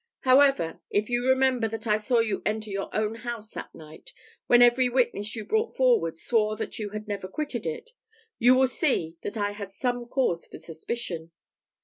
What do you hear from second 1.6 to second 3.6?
that I saw you enter your own house